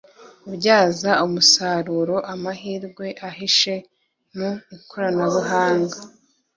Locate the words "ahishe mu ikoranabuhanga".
3.29-5.97